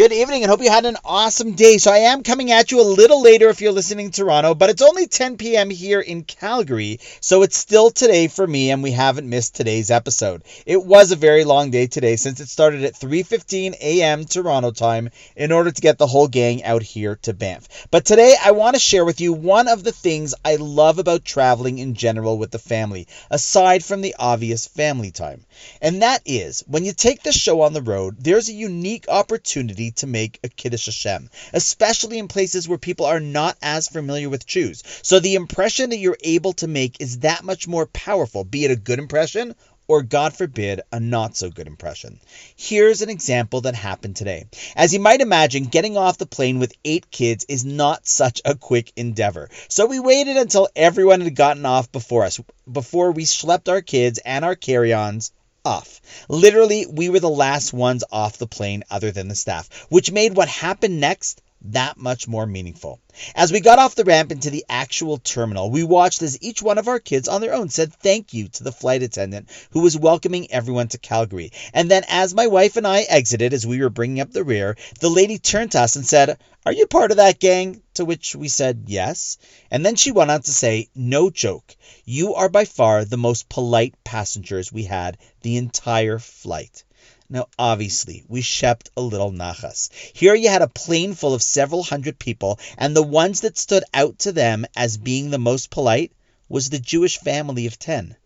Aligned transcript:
Good 0.00 0.12
evening 0.14 0.42
and 0.42 0.50
hope 0.50 0.62
you 0.62 0.70
had 0.70 0.86
an 0.86 0.96
awesome 1.04 1.52
day. 1.52 1.76
So 1.76 1.92
I 1.92 1.98
am 1.98 2.22
coming 2.22 2.50
at 2.50 2.70
you 2.70 2.80
a 2.80 2.94
little 2.96 3.20
later 3.20 3.50
if 3.50 3.60
you're 3.60 3.70
listening 3.70 4.06
in 4.06 4.12
Toronto, 4.12 4.54
but 4.54 4.70
it's 4.70 4.80
only 4.80 5.06
10 5.06 5.36
p.m. 5.36 5.68
here 5.68 6.00
in 6.00 6.24
Calgary, 6.24 7.00
so 7.20 7.42
it's 7.42 7.58
still 7.58 7.90
today 7.90 8.26
for 8.26 8.46
me 8.46 8.70
and 8.70 8.82
we 8.82 8.92
haven't 8.92 9.28
missed 9.28 9.54
today's 9.54 9.90
episode. 9.90 10.42
It 10.64 10.82
was 10.82 11.12
a 11.12 11.16
very 11.16 11.44
long 11.44 11.70
day 11.70 11.86
today 11.86 12.16
since 12.16 12.40
it 12.40 12.48
started 12.48 12.82
at 12.84 12.94
3:15 12.94 13.74
a.m. 13.78 14.24
Toronto 14.24 14.70
time 14.70 15.10
in 15.36 15.52
order 15.52 15.70
to 15.70 15.82
get 15.82 15.98
the 15.98 16.06
whole 16.06 16.28
gang 16.28 16.64
out 16.64 16.82
here 16.82 17.16
to 17.24 17.34
Banff. 17.34 17.68
But 17.90 18.06
today 18.06 18.36
I 18.42 18.52
want 18.52 18.76
to 18.76 18.80
share 18.80 19.04
with 19.04 19.20
you 19.20 19.34
one 19.34 19.68
of 19.68 19.84
the 19.84 19.92
things 19.92 20.34
I 20.42 20.56
love 20.56 20.98
about 20.98 21.26
traveling 21.26 21.76
in 21.76 21.92
general 21.92 22.38
with 22.38 22.52
the 22.52 22.58
family, 22.58 23.06
aside 23.30 23.84
from 23.84 24.00
the 24.00 24.16
obvious 24.18 24.66
family 24.66 25.10
time. 25.10 25.44
And 25.82 26.00
that 26.00 26.22
is 26.24 26.64
when 26.66 26.86
you 26.86 26.94
take 26.94 27.22
the 27.22 27.32
show 27.32 27.60
on 27.60 27.74
the 27.74 27.82
road, 27.82 28.16
there's 28.18 28.48
a 28.48 28.54
unique 28.54 29.06
opportunity 29.06 29.89
to 29.96 30.06
make 30.06 30.38
a 30.42 30.48
Kiddush 30.48 30.86
Hashem, 30.86 31.30
especially 31.52 32.18
in 32.18 32.28
places 32.28 32.68
where 32.68 32.78
people 32.78 33.06
are 33.06 33.20
not 33.20 33.56
as 33.62 33.88
familiar 33.88 34.28
with 34.28 34.46
Jews. 34.46 34.82
So 35.02 35.20
the 35.20 35.34
impression 35.34 35.90
that 35.90 35.98
you're 35.98 36.18
able 36.22 36.52
to 36.54 36.68
make 36.68 37.00
is 37.00 37.20
that 37.20 37.44
much 37.44 37.68
more 37.68 37.86
powerful, 37.86 38.44
be 38.44 38.64
it 38.64 38.70
a 38.70 38.76
good 38.76 38.98
impression 38.98 39.54
or 39.90 40.02
God 40.02 40.36
forbid, 40.36 40.82
a 40.92 41.00
not 41.00 41.36
so 41.36 41.50
good 41.50 41.66
impression. 41.66 42.20
Here's 42.54 43.02
an 43.02 43.10
example 43.10 43.62
that 43.62 43.74
happened 43.74 44.14
today. 44.14 44.46
As 44.76 44.94
you 44.94 45.00
might 45.00 45.20
imagine, 45.20 45.64
getting 45.64 45.96
off 45.96 46.16
the 46.16 46.26
plane 46.26 46.60
with 46.60 46.76
eight 46.84 47.10
kids 47.10 47.44
is 47.48 47.64
not 47.64 48.06
such 48.06 48.40
a 48.44 48.54
quick 48.54 48.92
endeavor. 48.94 49.50
So 49.68 49.86
we 49.86 49.98
waited 49.98 50.36
until 50.36 50.68
everyone 50.76 51.22
had 51.22 51.34
gotten 51.34 51.66
off 51.66 51.90
before 51.90 52.22
us, 52.22 52.40
before 52.70 53.10
we 53.10 53.24
schlepped 53.24 53.68
our 53.68 53.82
kids 53.82 54.20
and 54.24 54.44
our 54.44 54.54
carry 54.54 54.92
ons 54.92 55.32
off. 55.64 56.00
Literally, 56.28 56.86
we 56.86 57.08
were 57.08 57.20
the 57.20 57.28
last 57.28 57.72
ones 57.72 58.04
off 58.10 58.38
the 58.38 58.46
plane 58.46 58.84
other 58.90 59.10
than 59.10 59.28
the 59.28 59.34
staff, 59.34 59.68
which 59.88 60.10
made 60.12 60.36
what 60.36 60.48
happened 60.48 61.00
next 61.00 61.42
that 61.62 61.98
much 61.98 62.26
more 62.26 62.46
meaningful. 62.46 63.00
As 63.34 63.52
we 63.52 63.60
got 63.60 63.78
off 63.78 63.94
the 63.94 64.04
ramp 64.04 64.32
into 64.32 64.50
the 64.50 64.64
actual 64.68 65.18
terminal, 65.18 65.70
we 65.70 65.84
watched 65.84 66.22
as 66.22 66.40
each 66.40 66.62
one 66.62 66.78
of 66.78 66.88
our 66.88 66.98
kids 66.98 67.28
on 67.28 67.40
their 67.40 67.54
own 67.54 67.68
said 67.68 67.92
thank 67.92 68.32
you 68.32 68.48
to 68.48 68.64
the 68.64 68.72
flight 68.72 69.02
attendant 69.02 69.48
who 69.70 69.80
was 69.80 69.96
welcoming 69.96 70.50
everyone 70.50 70.88
to 70.88 70.98
Calgary. 70.98 71.52
And 71.74 71.90
then, 71.90 72.04
as 72.08 72.34
my 72.34 72.46
wife 72.46 72.76
and 72.76 72.86
I 72.86 73.02
exited 73.02 73.52
as 73.52 73.66
we 73.66 73.80
were 73.80 73.90
bringing 73.90 74.20
up 74.20 74.32
the 74.32 74.44
rear, 74.44 74.76
the 75.00 75.10
lady 75.10 75.38
turned 75.38 75.72
to 75.72 75.80
us 75.80 75.96
and 75.96 76.06
said, 76.06 76.38
Are 76.64 76.72
you 76.72 76.86
part 76.86 77.10
of 77.10 77.18
that 77.18 77.38
gang? 77.38 77.82
To 77.94 78.04
which 78.04 78.34
we 78.34 78.48
said 78.48 78.84
yes. 78.86 79.36
And 79.70 79.84
then 79.84 79.96
she 79.96 80.12
went 80.12 80.30
on 80.30 80.42
to 80.42 80.52
say, 80.52 80.88
No 80.94 81.30
joke, 81.30 81.76
you 82.04 82.34
are 82.34 82.48
by 82.48 82.64
far 82.64 83.04
the 83.04 83.16
most 83.16 83.48
polite 83.48 83.94
passengers 84.04 84.72
we 84.72 84.84
had 84.84 85.18
the 85.42 85.56
entire 85.56 86.18
flight. 86.18 86.84
Now, 87.32 87.46
obviously, 87.56 88.24
we 88.26 88.42
shept 88.42 88.90
a 88.96 89.00
little 89.00 89.30
nachas. 89.30 89.88
Here 90.12 90.34
you 90.34 90.48
had 90.48 90.62
a 90.62 90.68
plane 90.68 91.14
full 91.14 91.32
of 91.32 91.44
several 91.44 91.84
hundred 91.84 92.18
people, 92.18 92.58
and 92.76 92.96
the 92.96 93.04
ones 93.04 93.42
that 93.42 93.56
stood 93.56 93.84
out 93.94 94.18
to 94.20 94.32
them 94.32 94.66
as 94.74 94.96
being 94.96 95.30
the 95.30 95.38
most 95.38 95.70
polite 95.70 96.10
was 96.48 96.70
the 96.70 96.80
Jewish 96.80 97.18
family 97.18 97.66
of 97.66 97.78
10. 97.78 98.16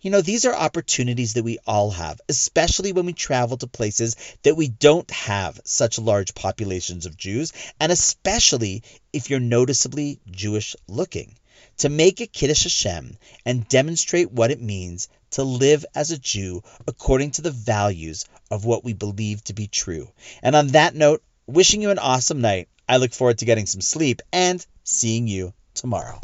You 0.00 0.12
know, 0.12 0.20
these 0.20 0.44
are 0.44 0.54
opportunities 0.54 1.34
that 1.34 1.42
we 1.42 1.58
all 1.66 1.90
have, 1.90 2.20
especially 2.28 2.92
when 2.92 3.04
we 3.04 3.14
travel 3.14 3.56
to 3.56 3.66
places 3.66 4.14
that 4.44 4.56
we 4.56 4.68
don't 4.68 5.10
have 5.10 5.60
such 5.64 5.98
large 5.98 6.32
populations 6.32 7.04
of 7.04 7.16
Jews, 7.16 7.52
and 7.80 7.90
especially 7.90 8.84
if 9.12 9.28
you're 9.28 9.40
noticeably 9.40 10.20
Jewish 10.30 10.76
looking. 10.86 11.34
To 11.78 11.88
make 11.88 12.20
a 12.20 12.28
Kiddush 12.28 12.62
Hashem 12.62 13.18
and 13.44 13.68
demonstrate 13.68 14.30
what 14.30 14.52
it 14.52 14.60
means 14.60 15.08
to 15.32 15.42
live 15.44 15.84
as 15.94 16.10
a 16.10 16.18
Jew 16.18 16.62
according 16.86 17.32
to 17.32 17.42
the 17.42 17.50
values 17.50 18.26
of 18.50 18.64
what 18.64 18.84
we 18.84 18.92
believe 18.92 19.42
to 19.44 19.52
be 19.52 19.66
true. 19.66 20.08
And 20.42 20.54
on 20.56 20.68
that 20.68 20.94
note, 20.94 21.22
wishing 21.46 21.82
you 21.82 21.90
an 21.90 21.98
awesome 21.98 22.40
night. 22.40 22.68
I 22.88 22.96
look 22.98 23.12
forward 23.12 23.38
to 23.38 23.44
getting 23.44 23.66
some 23.66 23.80
sleep 23.80 24.22
and 24.32 24.64
seeing 24.84 25.26
you 25.28 25.52
tomorrow. 25.74 26.20